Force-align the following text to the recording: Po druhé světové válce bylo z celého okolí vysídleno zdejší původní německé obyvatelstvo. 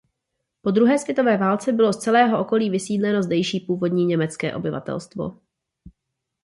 Po 0.61 0.71
druhé 0.71 0.99
světové 0.99 1.37
válce 1.37 1.71
bylo 1.71 1.93
z 1.93 1.97
celého 1.97 2.41
okolí 2.41 2.69
vysídleno 2.69 3.23
zdejší 3.23 3.59
původní 3.59 4.05
německé 4.05 4.55
obyvatelstvo. 4.55 5.37